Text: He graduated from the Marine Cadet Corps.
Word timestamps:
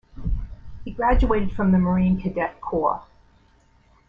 He 0.83 0.89
graduated 0.89 1.51
from 1.51 1.71
the 1.71 1.77
Marine 1.77 2.19
Cadet 2.19 2.59
Corps. 2.59 3.03